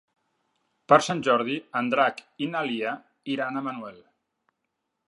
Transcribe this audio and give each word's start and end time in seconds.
Per 0.91 0.97
Sant 1.07 1.21
Jordi 1.27 1.57
en 1.81 1.91
Drac 1.95 2.25
i 2.47 2.49
na 2.55 2.65
Lia 2.71 2.95
iran 3.37 3.61
a 3.61 3.65
Manuel. 3.71 4.03